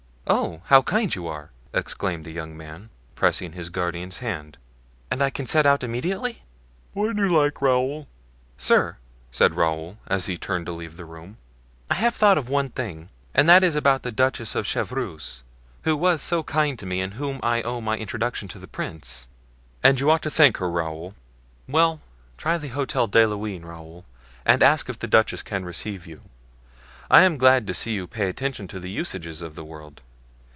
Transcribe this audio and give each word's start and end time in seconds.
"Oh! 0.27 0.61
how 0.65 0.81
kind 0.83 1.13
you 1.13 1.27
are," 1.27 1.49
exclaimed 1.73 2.23
the 2.23 2.31
young 2.31 2.55
man, 2.55 2.89
pressing 3.15 3.51
his 3.51 3.67
guardian's 3.67 4.19
hand; 4.19 4.57
"and 5.09 5.21
I 5.21 5.29
can 5.29 5.45
set 5.45 5.65
out 5.65 5.83
immediately?" 5.83 6.43
"When 6.93 7.17
you 7.17 7.27
like, 7.27 7.61
Raoul." 7.61 8.07
"Sir," 8.57 8.95
said 9.29 9.55
Raoul, 9.55 9.97
as 10.07 10.27
he 10.27 10.37
turned 10.37 10.67
to 10.67 10.71
leave 10.71 10.95
the 10.95 11.03
room, 11.03 11.35
"I 11.89 11.95
have 11.95 12.15
thought 12.15 12.37
of 12.37 12.47
one 12.47 12.69
thing, 12.69 13.09
and 13.33 13.49
that 13.49 13.61
is 13.61 13.75
about 13.75 14.03
the 14.03 14.11
Duchess 14.11 14.55
of 14.55 14.65
Chevreuse, 14.65 15.43
who 15.81 15.97
was 15.97 16.21
so 16.21 16.43
kind 16.43 16.79
to 16.79 16.85
me 16.85 17.01
and 17.01 17.11
to 17.13 17.17
whom 17.17 17.39
I 17.43 17.61
owe 17.63 17.81
my 17.81 17.97
introduction 17.97 18.47
to 18.49 18.59
the 18.59 18.69
prince." 18.69 19.27
"And 19.83 19.99
you 19.99 20.09
ought 20.09 20.21
to 20.21 20.31
thank 20.31 20.57
her, 20.57 20.71
Raoul. 20.71 21.13
Well, 21.67 21.99
try 22.37 22.57
the 22.57 22.69
Hotel 22.69 23.07
de 23.07 23.27
Luynes, 23.27 23.65
Raoul, 23.65 24.05
and 24.45 24.63
ask 24.63 24.87
if 24.87 24.99
the 24.99 25.07
duchess 25.07 25.41
can 25.43 25.65
receive 25.65 26.07
you. 26.07 26.21
I 27.09 27.23
am 27.23 27.37
glad 27.37 27.67
to 27.67 27.73
see 27.73 27.91
you 27.95 28.07
pay 28.07 28.29
attention 28.29 28.69
to 28.69 28.79
the 28.79 28.89
usages 28.91 29.41
of 29.41 29.55
the 29.55 29.65
world. 29.65 29.99